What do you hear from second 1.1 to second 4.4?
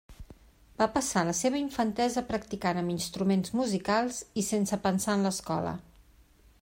la seva infantesa practicant amb instruments musicals